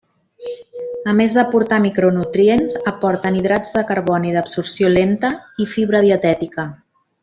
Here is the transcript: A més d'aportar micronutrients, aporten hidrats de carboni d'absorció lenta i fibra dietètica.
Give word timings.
A 1.11 1.13
més 1.19 1.35
d'aportar 1.39 1.79
micronutrients, 1.83 2.79
aporten 2.93 3.39
hidrats 3.43 3.77
de 3.79 3.87
carboni 3.93 4.35
d'absorció 4.39 4.93
lenta 4.99 5.35
i 5.67 5.73
fibra 5.79 6.07
dietètica. 6.11 6.71